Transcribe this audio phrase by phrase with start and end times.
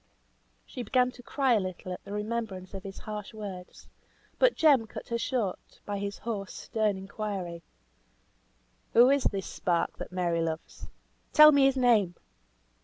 [0.65, 3.87] She began to cry a little at the remembrance of his harsh words;
[4.39, 7.61] but Jem cut her short by his hoarse, stern inquiry,
[8.93, 10.87] "Who is this spark that Mary loves?
[11.33, 12.15] Tell me his name!"